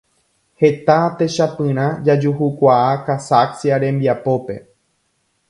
[0.61, 4.59] Heta techapyrã jajuhukuaa Casaccia rembiapópe.